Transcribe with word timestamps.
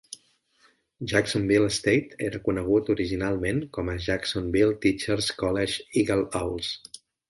Jacksonville 1.11 1.67
State 1.75 2.17
era 2.29 2.41
conegut 2.49 2.91
originalment 2.95 3.63
com 3.79 3.95
a 3.95 3.97
Jacksonville 4.09 4.77
Teachers 4.89 5.33
College 5.47 5.89
Eagle 6.03 6.31
Owls. 6.47 6.77